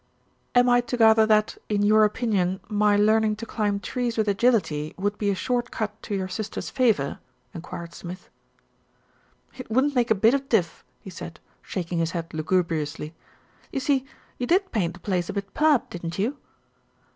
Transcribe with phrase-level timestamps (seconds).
[0.55, 4.95] "Am I to gather that, in your opinion, my learning to climb trees with agility
[4.97, 7.19] would be a short cut to your sister's favour?"
[7.53, 8.31] enquired Smith.
[9.55, 13.13] "It wouldn't make a bit of diff," he said, shaking his head lugubriously.
[13.71, 14.05] "You see,
[14.39, 16.35] you did paint the place a bit purp, didn't you?"